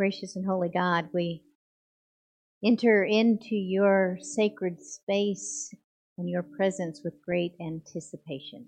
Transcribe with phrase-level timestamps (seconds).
[0.00, 1.42] Gracious and holy God, we
[2.64, 5.74] enter into your sacred space
[6.16, 8.64] and your presence with great anticipation.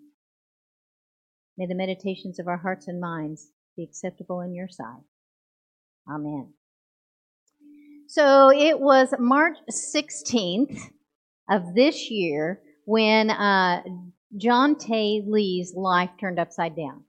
[1.56, 3.48] May the meditations of our hearts and minds
[3.78, 5.04] be acceptable in your sight.
[6.06, 6.52] Amen.
[8.08, 10.78] So it was March 16th
[11.50, 13.82] of this year when uh,
[14.36, 17.04] Jonte Lee's life turned upside down.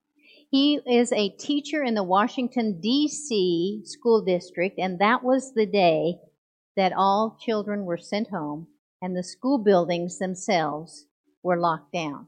[0.54, 3.82] He is a teacher in the Washington, D.C.
[3.86, 6.20] school district, and that was the day
[6.76, 8.68] that all children were sent home
[9.02, 11.08] and the school buildings themselves
[11.42, 12.28] were locked down.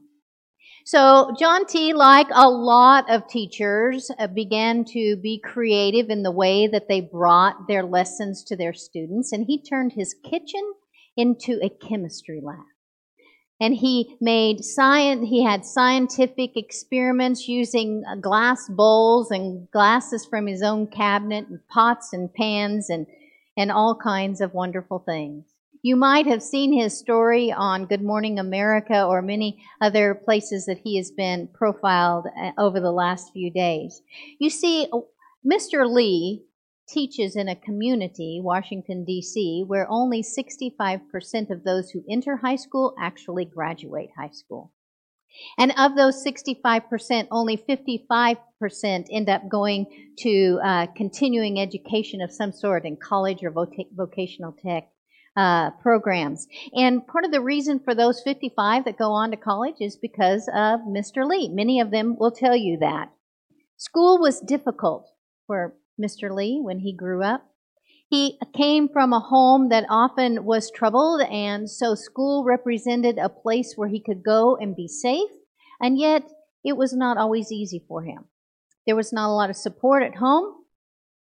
[0.84, 6.66] So Jonte., like a lot of teachers, uh, began to be creative in the way
[6.66, 10.72] that they brought their lessons to their students, and he turned his kitchen
[11.16, 12.58] into a chemistry lab
[13.60, 20.46] and he made science he had scientific experiments using uh, glass bowls and glasses from
[20.46, 23.06] his own cabinet and pots and pans and
[23.56, 25.46] and all kinds of wonderful things.
[25.80, 30.78] You might have seen his story on good morning america or many other places that
[30.84, 34.02] he has been profiled uh, over the last few days.
[34.38, 35.00] You see uh,
[35.46, 36.44] mr lee
[36.88, 42.94] teaches in a community, Washington, D.C., where only 65% of those who enter high school
[42.98, 44.72] actually graduate high school.
[45.58, 49.86] And of those 65%, only 55% end up going
[50.18, 54.88] to uh, continuing education of some sort in college or vocational tech
[55.36, 56.46] uh, programs.
[56.72, 60.48] And part of the reason for those 55 that go on to college is because
[60.48, 61.28] of Mr.
[61.28, 61.50] Lee.
[61.52, 63.10] Many of them will tell you that.
[63.76, 65.10] School was difficult
[65.46, 66.34] for Mr.
[66.34, 67.50] Lee when he grew up.
[68.08, 73.74] He came from a home that often was troubled, and so school represented a place
[73.74, 75.30] where he could go and be safe,
[75.80, 76.22] and yet
[76.64, 78.26] it was not always easy for him.
[78.86, 80.54] There was not a lot of support at home,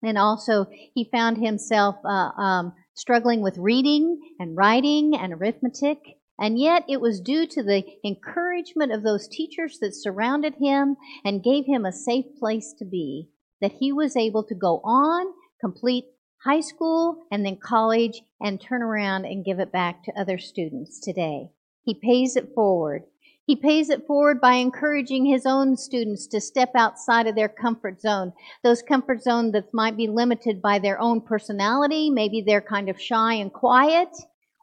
[0.02, 5.98] and also he found himself uh, um, struggling with reading and writing and arithmetic.
[6.38, 11.44] And yet it was due to the encouragement of those teachers that surrounded him and
[11.44, 15.26] gave him a safe place to be that he was able to go on,
[15.60, 16.04] complete
[16.44, 21.00] high school, and then college, and turn around and give it back to other students
[21.00, 21.50] today.
[21.82, 23.04] He pays it forward.
[23.46, 28.00] He pays it forward by encouraging his own students to step outside of their comfort
[28.00, 28.32] zone.
[28.62, 32.08] Those comfort zones that might be limited by their own personality.
[32.08, 34.08] Maybe they're kind of shy and quiet,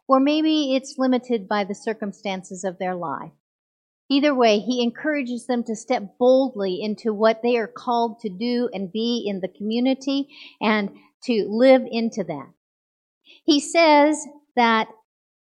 [0.07, 3.31] or maybe it's limited by the circumstances of their life.
[4.11, 8.69] Either way, he encourages them to step boldly into what they are called to do
[8.73, 10.27] and be in the community
[10.59, 10.89] and
[11.23, 12.51] to live into that.
[13.45, 14.27] He says
[14.57, 14.89] that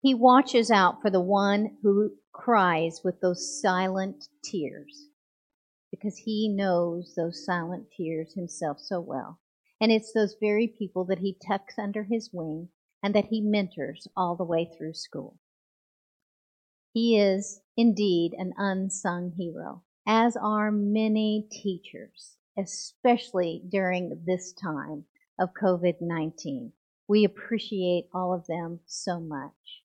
[0.01, 5.09] he watches out for the one who cries with those silent tears
[5.91, 9.39] because he knows those silent tears himself so well.
[9.83, 12.71] And it's those very people that he tucks under his wing
[13.03, 15.37] and that he mentors all the way through school.
[16.97, 25.05] He is indeed an unsung hero, as are many teachers, especially during this time
[25.39, 26.73] of COVID 19.
[27.07, 29.83] We appreciate all of them so much.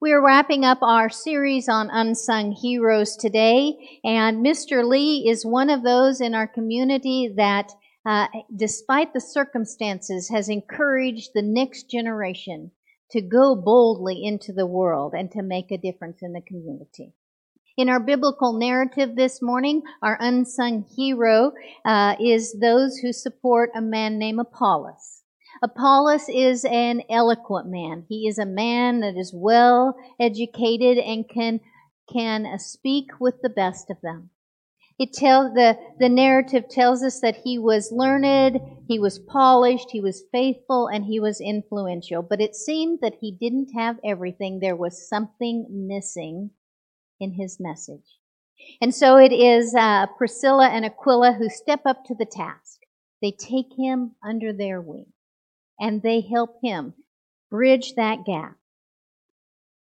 [0.00, 4.84] We are wrapping up our series on unsung heroes today, and Mr.
[4.84, 7.70] Lee is one of those in our community that,
[8.04, 12.72] uh, despite the circumstances, has encouraged the next generation
[13.10, 17.14] to go boldly into the world and to make a difference in the community.
[17.76, 21.52] In our biblical narrative this morning, our unsung hero
[21.84, 25.22] uh, is those who support a man named Apollos.
[25.62, 28.04] Apollos is an eloquent man.
[28.08, 31.60] He is a man that is well educated and can
[32.12, 34.30] can uh, speak with the best of them.
[34.98, 40.00] It tells the, the narrative tells us that he was learned, he was polished, he
[40.00, 42.22] was faithful, and he was influential.
[42.22, 44.58] But it seemed that he didn't have everything.
[44.58, 46.50] There was something missing
[47.20, 48.18] in his message.
[48.80, 52.80] And so it is uh, Priscilla and Aquila who step up to the task.
[53.22, 55.12] They take him under their wing
[55.78, 56.94] and they help him
[57.50, 58.56] bridge that gap.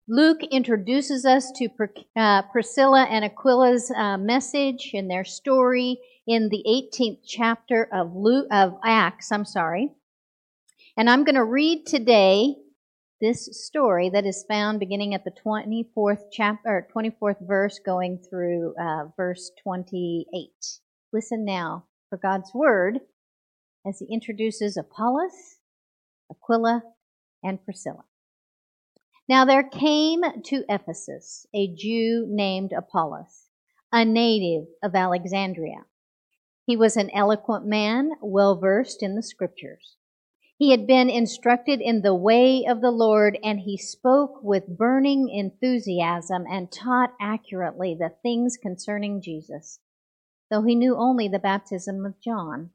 [0.08, 1.69] Luke introduces us to
[2.14, 5.99] uh, Priscilla and Aquila's uh, message and their story
[6.29, 9.91] in the 18th chapter of Luke, of Acts, I'm sorry.
[10.97, 12.55] And I'm going to read today
[13.20, 19.06] this story that is found beginning at the 24th chapter, 24th verse going through uh,
[19.17, 20.50] verse 28.
[21.12, 23.00] Listen now for God's word
[23.85, 25.56] as he introduces Apollos,
[26.31, 26.82] Aquila,
[27.43, 28.05] and Priscilla.
[29.28, 33.49] Now there came to Ephesus a Jew named Apollos,
[33.93, 35.87] a native of Alexandria.
[36.64, 39.96] He was an eloquent man, well versed in the scriptures.
[40.56, 45.29] He had been instructed in the way of the Lord, and he spoke with burning
[45.29, 49.81] enthusiasm and taught accurately the things concerning Jesus,
[50.50, 52.70] though he knew only the baptism of John.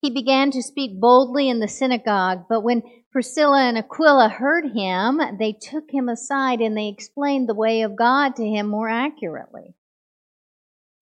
[0.00, 2.82] He began to speak boldly in the synagogue, but when
[3.12, 7.96] Priscilla and Aquila heard him, they took him aside and they explained the way of
[7.96, 9.74] God to him more accurately.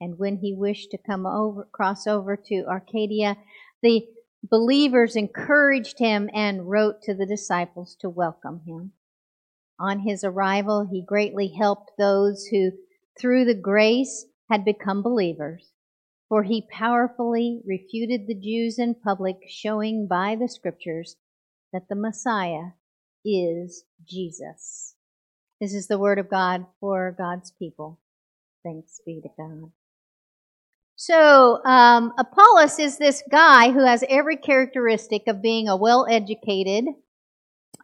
[0.00, 3.36] And when he wished to come over, cross over to Achaia,
[3.82, 4.06] the
[4.42, 8.92] believers encouraged him and wrote to the disciples to welcome him.
[9.78, 12.72] On his arrival, he greatly helped those who,
[13.18, 15.72] through the grace, had become believers,
[16.28, 21.16] for he powerfully refuted the Jews in public, showing by the scriptures
[21.72, 22.72] that the Messiah
[23.24, 24.94] is Jesus.
[25.60, 27.98] This is the word of God for God's people.
[28.62, 29.72] Thanks be to God.
[30.96, 36.86] So, um, Apollos is this guy who has every characteristic of being a well educated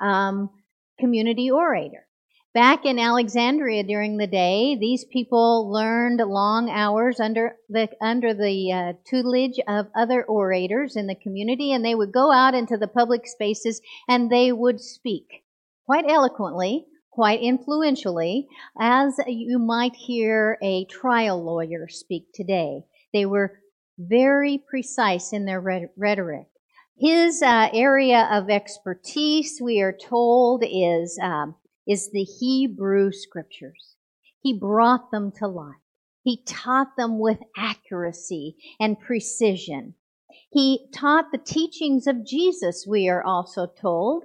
[0.00, 0.50] um,
[0.98, 2.06] community orator.
[2.54, 8.70] Back in Alexandria during the day, these people learned long hours under the under the
[8.70, 12.86] uh, tutelage of other orators in the community, and they would go out into the
[12.86, 15.42] public spaces and they would speak
[15.84, 18.46] quite eloquently, quite influentially,
[18.78, 22.82] as you might hear a trial lawyer speak today.
[23.12, 23.58] They were
[23.98, 25.60] very precise in their
[25.96, 26.46] rhetoric.
[26.96, 33.96] His uh, area of expertise, we are told, is um, is the Hebrew scriptures.
[34.40, 35.76] He brought them to life.
[36.22, 39.94] He taught them with accuracy and precision.
[40.50, 44.24] He taught the teachings of Jesus, we are also told.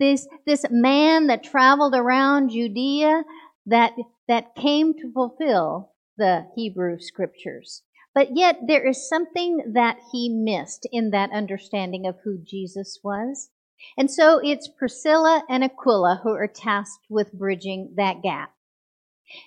[0.00, 3.24] This, this man that traveled around Judea
[3.66, 3.92] that,
[4.28, 7.82] that came to fulfill the Hebrew scriptures.
[8.14, 13.50] But yet there is something that he missed in that understanding of who Jesus was.
[13.96, 18.52] And so it's Priscilla and Aquila who are tasked with bridging that gap.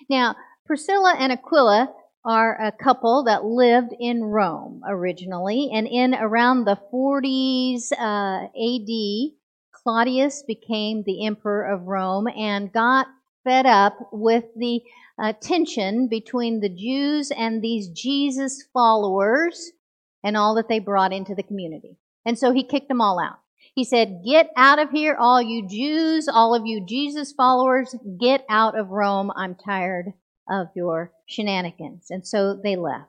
[0.08, 1.92] Now, Priscilla and Aquila
[2.24, 9.32] are a couple that lived in Rome originally, and in around the 40s uh, AD,
[9.72, 13.08] Claudius became the emperor of Rome and got
[13.42, 14.82] fed up with the
[15.18, 19.72] uh, tension between the Jews and these Jesus followers
[20.22, 21.98] and all that they brought into the community.
[22.24, 23.41] And so he kicked them all out.
[23.74, 28.44] He said, Get out of here, all you Jews, all of you Jesus followers, get
[28.48, 29.30] out of Rome.
[29.34, 30.12] I'm tired
[30.50, 32.06] of your shenanigans.
[32.10, 33.08] And so they left.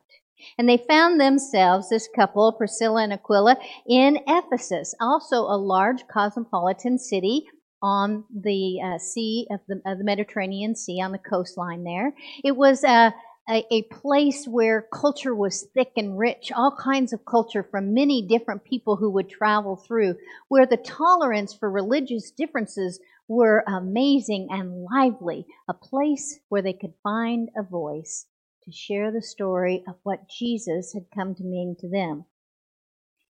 [0.57, 3.57] And they found themselves, this couple, Priscilla and Aquila,
[3.87, 7.45] in Ephesus, also a large cosmopolitan city
[7.81, 12.13] on the uh, sea of the, of the, Mediterranean Sea on the coastline there.
[12.43, 13.13] It was a,
[13.49, 18.25] a, a, place where culture was thick and rich, all kinds of culture from many
[18.25, 20.15] different people who would travel through,
[20.47, 26.93] where the tolerance for religious differences were amazing and lively, a place where they could
[27.03, 28.25] find a voice
[28.63, 32.25] to share the story of what Jesus had come to mean to them.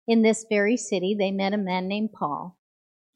[0.07, 2.57] In this very city, they met a man named Paul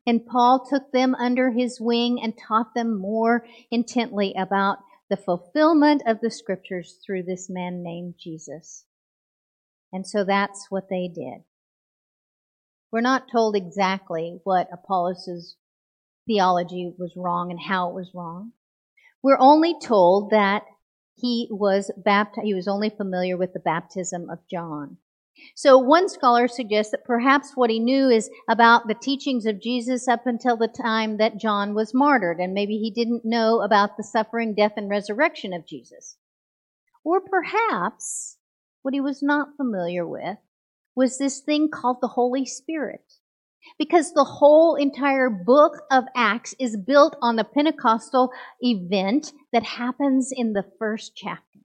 [0.08, 4.78] and Paul took them under his wing and taught them more intently about
[5.10, 8.86] the fulfillment of the scriptures through this man named Jesus.
[9.94, 11.44] And so that's what they did.
[12.92, 15.56] We're not told exactly what Apollos'
[16.26, 18.52] theology was wrong and how it was wrong.
[19.24, 20.64] We're only told that
[21.16, 24.98] he was baptized, he was only familiar with the baptism of John.
[25.56, 30.08] So one scholar suggests that perhaps what he knew is about the teachings of Jesus
[30.08, 34.04] up until the time that John was martyred, and maybe he didn't know about the
[34.04, 36.18] suffering, death, and resurrection of Jesus.
[37.04, 38.38] Or perhaps
[38.82, 40.38] what he was not familiar with
[40.96, 43.14] was this thing called the Holy Spirit.
[43.78, 50.32] Because the whole entire book of Acts is built on the Pentecostal event that happens
[50.32, 51.60] in the first chapter.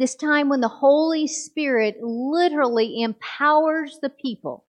[0.00, 4.64] This time when the Holy Spirit literally empowers the people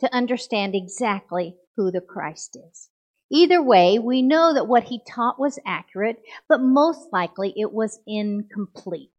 [0.00, 2.90] to understand exactly who the Christ is.
[3.30, 8.00] Either way, we know that what he taught was accurate, but most likely it was
[8.08, 9.10] incomplete.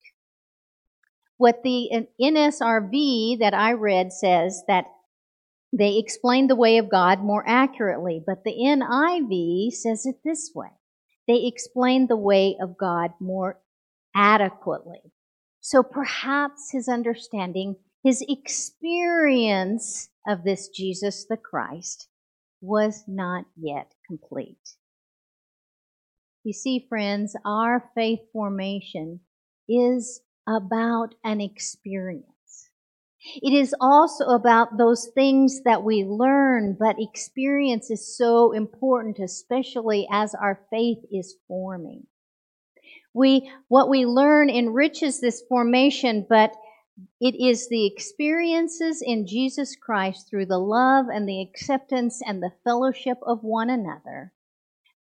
[1.38, 4.88] What the NSRV that I read says that
[5.72, 10.72] they explained the way of God more accurately, but the NIV says it this way.
[11.26, 13.62] They explained the way of God more
[14.14, 15.00] adequately.
[15.66, 22.10] So perhaps his understanding, his experience of this Jesus the Christ
[22.60, 24.76] was not yet complete.
[26.44, 29.22] You see, friends, our faith formation
[29.70, 32.26] is about an experience.
[33.42, 40.10] It is also about those things that we learn, but experience is so important, especially
[40.12, 42.06] as our faith is forming.
[43.14, 46.54] We, what we learn enriches this formation, but
[47.20, 52.54] it is the experiences in Jesus Christ through the love and the acceptance and the
[52.64, 54.32] fellowship of one another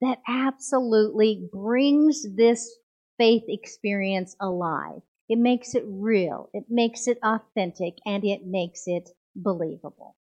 [0.01, 2.75] that absolutely brings this
[3.17, 5.01] faith experience alive.
[5.29, 10.15] It makes it real, it makes it authentic, and it makes it believable.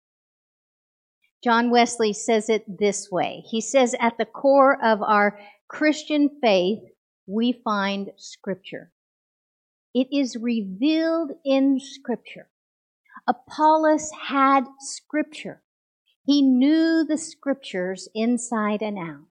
[1.43, 3.43] John Wesley says it this way.
[3.49, 6.79] He says, at the core of our Christian faith,
[7.27, 8.91] we find Scripture.
[9.93, 12.49] It is revealed in Scripture.
[13.27, 15.61] Apollos had Scripture.
[16.25, 19.25] He knew the Scriptures inside and out.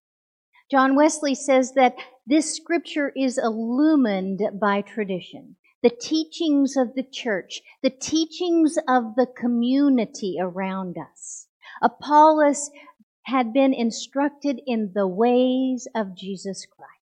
[0.70, 7.62] John Wesley says that this Scripture is illumined by tradition the teachings of the church,
[7.82, 11.46] the teachings of the community around us.
[11.82, 12.70] Apollos
[13.22, 16.99] had been instructed in the ways of Jesus Christ.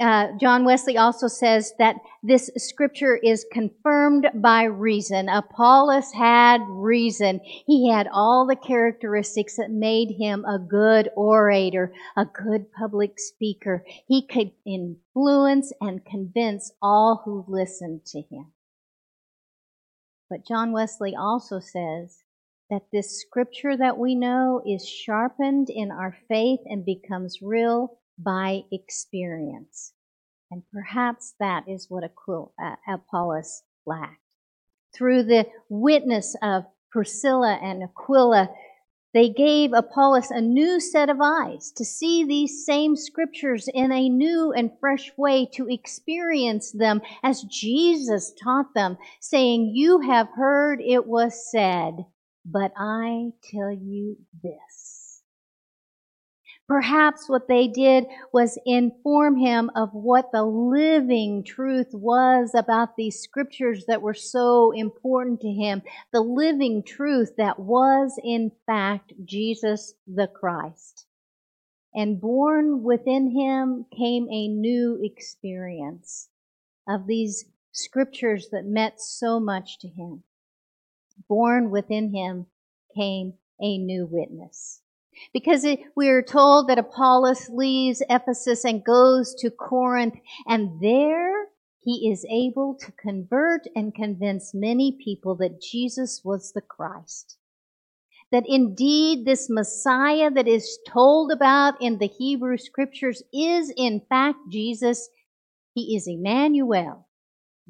[0.00, 5.28] Uh, John Wesley also says that this scripture is confirmed by reason.
[5.28, 7.40] Apollos had reason.
[7.42, 13.84] He had all the characteristics that made him a good orator, a good public speaker.
[14.06, 18.52] He could influence and convince all who listened to him.
[20.30, 22.22] But John Wesley also says
[22.70, 28.62] that this scripture that we know is sharpened in our faith and becomes real by
[28.70, 29.92] experience.
[30.50, 34.20] And perhaps that is what uh, Apollos lacked.
[34.94, 38.50] Through the witness of Priscilla and Aquila,
[39.14, 44.08] they gave Apollos a new set of eyes to see these same scriptures in a
[44.08, 50.80] new and fresh way, to experience them as Jesus taught them, saying, You have heard
[50.80, 52.06] it was said,
[52.44, 54.81] but I tell you this.
[56.72, 63.20] Perhaps what they did was inform him of what the living truth was about these
[63.20, 65.82] scriptures that were so important to him.
[66.14, 71.04] The living truth that was, in fact, Jesus the Christ.
[71.94, 76.30] And born within him came a new experience
[76.88, 80.22] of these scriptures that meant so much to him.
[81.28, 82.46] Born within him
[82.96, 84.81] came a new witness.
[85.32, 90.14] Because it, we are told that Apollos leaves Ephesus and goes to Corinth,
[90.46, 91.48] and there
[91.84, 97.36] he is able to convert and convince many people that Jesus was the Christ.
[98.30, 104.38] That indeed this Messiah that is told about in the Hebrew scriptures is in fact
[104.50, 105.08] Jesus.
[105.74, 107.08] He is Emmanuel,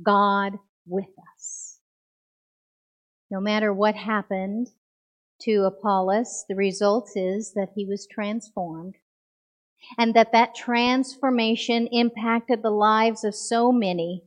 [0.03, 1.79] God with us.
[3.31, 4.69] No matter what happened,
[5.45, 8.95] to Apollos, the result is that he was transformed
[9.99, 14.23] and that that transformation impacted the lives of so many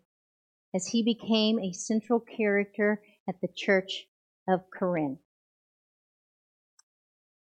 [0.73, 4.07] as he became a central character at the church
[4.47, 5.19] of Corinth.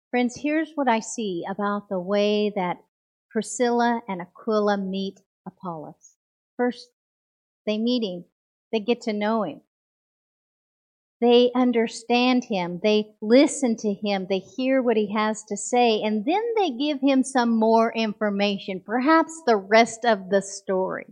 [0.09, 2.77] Friends, here's what I see about the way that
[3.29, 6.15] Priscilla and Aquila meet Apollos.
[6.55, 6.89] First,
[7.65, 8.25] they meet him.
[8.71, 9.62] They get to know him.
[11.19, 12.79] They understand him.
[12.83, 14.27] They listen to him.
[14.29, 16.01] They hear what he has to say.
[16.03, 21.07] And then they give him some more information, perhaps the rest of the story.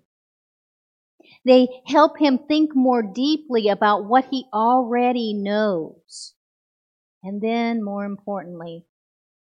[1.43, 6.35] They help him think more deeply about what he already knows.
[7.23, 8.85] And then, more importantly,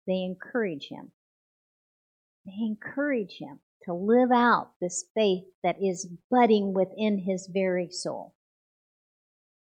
[0.06, 1.12] they encourage him.
[2.44, 8.34] They encourage him to live out this faith that is budding within his very soul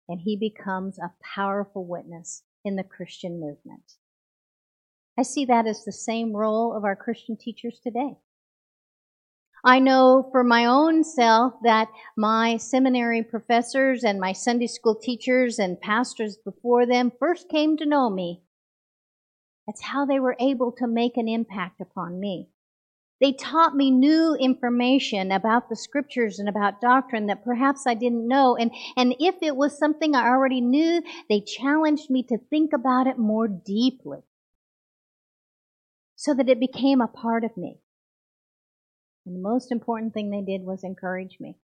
[0.07, 3.93] and he becomes a powerful witness in the Christian movement.
[5.17, 8.17] I see that as the same role of our Christian teachers today.
[9.65, 15.57] I know for my own self that my seminary professors and my Sunday school teachers
[15.57, 18.41] and pastors before them first came to know me.
[19.65, 22.49] That's how they were able to make an impact upon me.
[23.21, 28.27] They taught me new information about the scriptures and about doctrine that perhaps I didn't
[28.27, 28.57] know.
[28.57, 33.07] And, and if it was something I already knew, they challenged me to think about
[33.07, 34.19] it more deeply
[36.15, 37.79] so that it became a part of me.
[39.25, 41.57] And the most important thing they did was encourage me.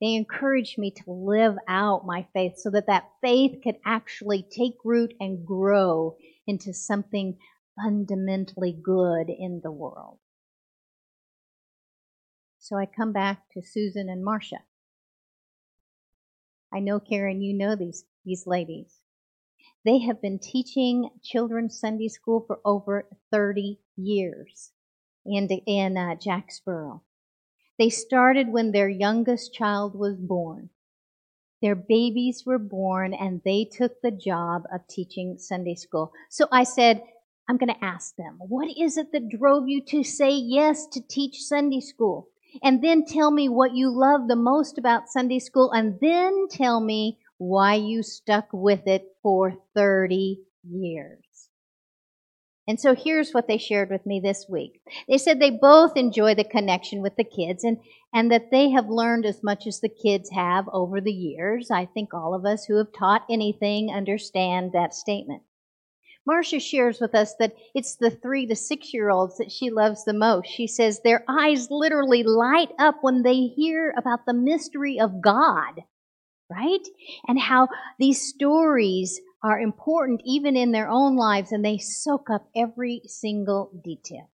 [0.00, 4.74] They encouraged me to live out my faith so that that faith could actually take
[4.84, 7.38] root and grow into something
[7.80, 10.18] fundamentally good in the world.
[12.68, 14.58] So I come back to Susan and Marcia.
[16.74, 18.92] I know, Karen, you know these, these ladies.
[19.84, 24.72] They have been teaching children's Sunday school for over 30 years
[25.24, 27.04] in, in uh, Jacksboro.
[27.78, 30.70] They started when their youngest child was born.
[31.62, 36.12] Their babies were born and they took the job of teaching Sunday school.
[36.30, 37.00] So I said,
[37.48, 41.00] I'm going to ask them, what is it that drove you to say yes to
[41.00, 42.30] teach Sunday school?
[42.62, 46.80] And then tell me what you love the most about Sunday school and then tell
[46.80, 51.20] me why you stuck with it for 30 years.
[52.68, 54.80] And so here's what they shared with me this week.
[55.08, 57.78] They said they both enjoy the connection with the kids and,
[58.12, 61.70] and that they have learned as much as the kids have over the years.
[61.70, 65.42] I think all of us who have taught anything understand that statement.
[66.26, 70.04] Marcia shares with us that it's the three to six year olds that she loves
[70.04, 70.48] the most.
[70.48, 75.84] She says their eyes literally light up when they hear about the mystery of God,
[76.50, 76.86] right?
[77.28, 77.68] And how
[78.00, 83.70] these stories are important even in their own lives and they soak up every single
[83.84, 84.28] detail.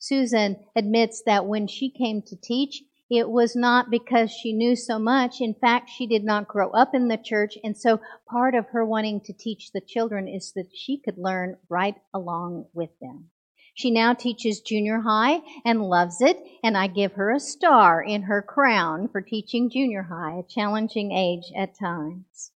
[0.00, 4.98] Susan admits that when she came to teach, it was not because she knew so
[4.98, 5.40] much.
[5.40, 7.58] In fact, she did not grow up in the church.
[7.62, 11.58] And so part of her wanting to teach the children is that she could learn
[11.68, 13.28] right along with them.
[13.74, 18.22] She now teaches junior high and loves it, and I give her a star in
[18.22, 22.52] her crown for teaching junior high, a challenging age at times.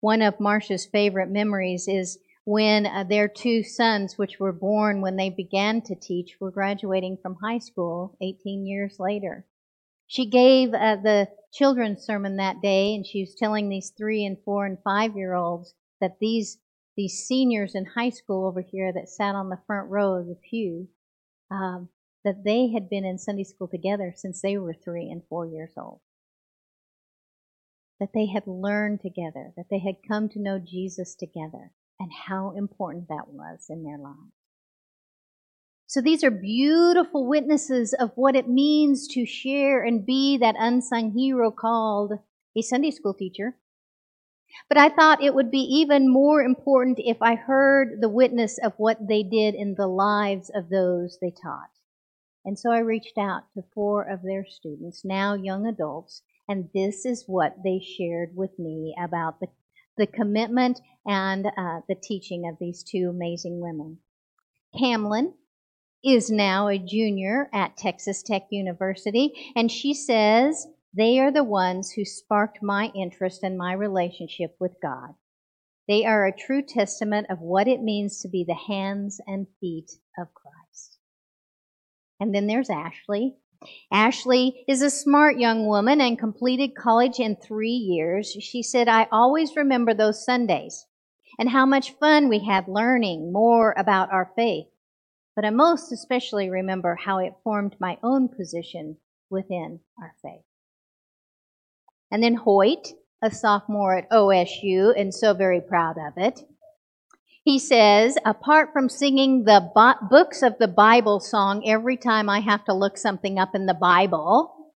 [0.00, 5.16] One of Marcia's favorite memories is when uh, their two sons, which were born when
[5.16, 9.46] they began to teach, were graduating from high school 18 years later.
[10.06, 14.36] She gave uh, the children's sermon that day, and she was telling these three and
[14.44, 16.58] four and five year olds that these
[16.96, 20.34] these seniors in high school over here that sat on the front row of the
[20.34, 20.88] pew,
[21.50, 21.88] um,
[22.24, 25.72] that they had been in Sunday school together since they were three and four years
[25.78, 26.00] old
[28.00, 31.70] that they had learned together, that they had come to know Jesus together,
[32.00, 34.32] and how important that was in their lives.
[35.86, 41.12] So these are beautiful witnesses of what it means to share and be that unsung
[41.12, 42.12] hero called
[42.56, 43.56] a Sunday school teacher.
[44.68, 48.72] But I thought it would be even more important if I heard the witness of
[48.76, 51.70] what they did in the lives of those they taught.
[52.44, 57.04] And so I reached out to four of their students, now young adults, and this
[57.04, 59.48] is what they shared with me about the,
[60.00, 63.98] the commitment and uh, the teaching of these two amazing women.
[64.74, 65.34] Camlin
[66.02, 71.92] is now a junior at Texas Tech University, and she says they are the ones
[71.92, 75.10] who sparked my interest in my relationship with God.
[75.86, 79.90] They are a true testament of what it means to be the hands and feet
[80.18, 80.98] of Christ.
[82.18, 83.36] And then there's Ashley,
[83.92, 88.36] Ashley is a smart young woman and completed college in three years.
[88.40, 90.86] She said, I always remember those Sundays
[91.38, 94.66] and how much fun we had learning more about our faith.
[95.36, 98.96] But I most especially remember how it formed my own position
[99.28, 100.44] within our faith.
[102.10, 102.88] And then Hoyt,
[103.22, 106.40] a sophomore at OSU and so very proud of it.
[107.44, 109.70] He says, apart from singing the
[110.10, 113.74] books of the Bible song every time I have to look something up in the
[113.74, 114.74] Bible,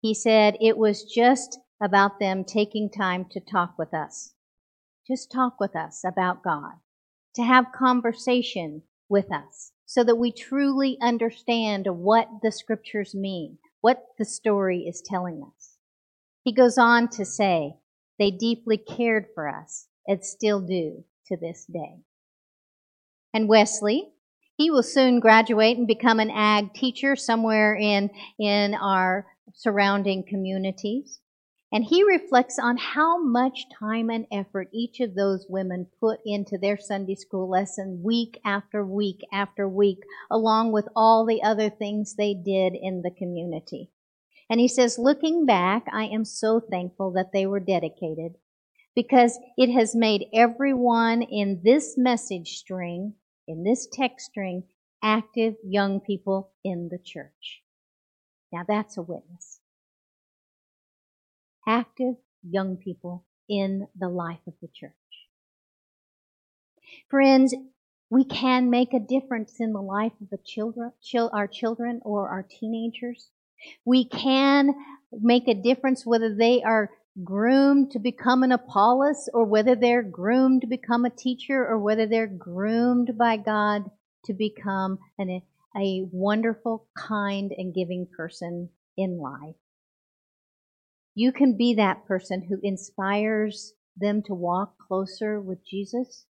[0.00, 4.32] he said it was just about them taking time to talk with us.
[5.08, 6.74] Just talk with us about God.
[7.34, 14.04] To have conversation with us so that we truly understand what the scriptures mean, what
[14.18, 15.76] the story is telling us.
[16.44, 17.74] He goes on to say,
[18.20, 21.96] they deeply cared for us and still do to this day.
[23.32, 24.12] And Wesley,
[24.56, 31.20] he will soon graduate and become an ag teacher somewhere in, in our surrounding communities.
[31.72, 36.58] And he reflects on how much time and effort each of those women put into
[36.58, 42.16] their Sunday school lesson week after week after week, along with all the other things
[42.16, 43.90] they did in the community.
[44.50, 48.32] And he says, looking back, I am so thankful that they were dedicated
[48.94, 53.14] because it has made everyone in this message string,
[53.46, 54.64] in this text string,
[55.02, 57.62] active young people in the church.
[58.52, 59.60] Now that's a witness.
[61.66, 64.92] Active young people in the life of the church.
[67.08, 67.54] Friends,
[68.10, 70.92] we can make a difference in the life of the children,
[71.32, 73.30] our children or our teenagers.
[73.84, 74.74] We can
[75.12, 76.90] make a difference whether they are
[77.24, 82.06] groomed to become an Apollos or whether they're groomed to become a teacher or whether
[82.06, 83.90] they're groomed by God
[84.24, 85.42] to become an,
[85.76, 89.56] a wonderful, kind, and giving person in life.
[91.14, 96.24] You can be that person who inspires them to walk closer with Jesus.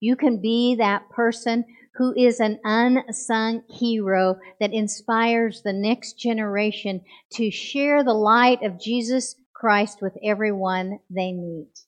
[0.00, 1.64] You can be that person
[1.94, 7.00] who is an unsung hero that inspires the next generation
[7.32, 11.80] to share the light of Jesus Christ with everyone they meet.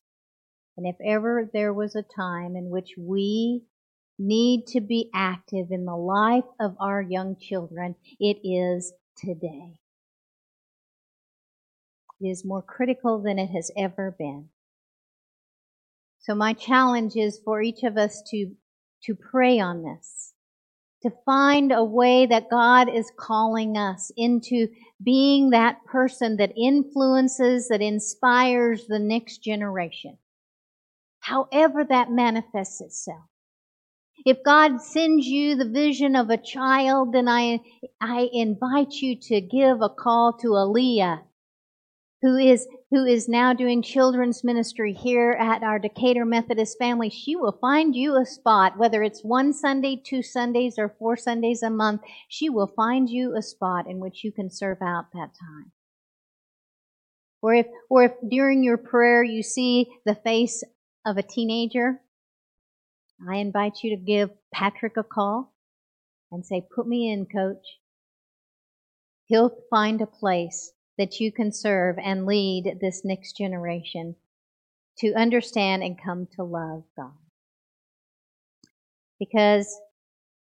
[0.75, 3.63] And if ever there was a time in which we
[4.17, 9.77] need to be active in the life of our young children, it is today.
[12.19, 14.49] It is more critical than it has ever been.
[16.19, 18.55] So my challenge is for each of us to,
[19.03, 20.28] to pray on this,
[21.01, 24.67] to find a way that God is calling us into
[25.01, 30.17] being that person that influences, that inspires the next generation.
[31.21, 33.23] However that manifests itself.
[34.25, 37.61] If God sends you the vision of a child, then I,
[38.01, 41.21] I invite you to give a call to Aaliyah
[42.21, 47.35] who is who is now doing children's ministry here at our Decatur Methodist family, she
[47.35, 51.69] will find you a spot, whether it's one Sunday, two Sundays, or four Sundays a
[51.69, 52.01] month.
[52.27, 55.71] She will find you a spot in which you can serve out that time.
[57.41, 60.63] Or if, or if during your prayer you see the face
[61.05, 62.01] of a teenager,
[63.29, 65.53] I invite you to give Patrick a call
[66.31, 67.65] and say, put me in, coach.
[69.27, 74.15] He'll find a place that you can serve and lead this next generation
[74.97, 77.13] to understand and come to love God.
[79.17, 79.79] Because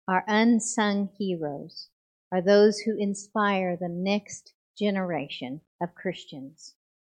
[0.07, 1.88] our unsung heroes
[2.30, 6.74] are those who inspire the next generation of Christians.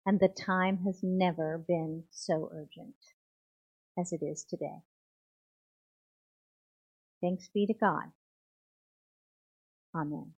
[0.05, 2.95] And the time has never been so urgent
[3.99, 4.83] as it is today.
[7.23, 8.13] Thanks be to God.
[9.97, 10.33] Amen.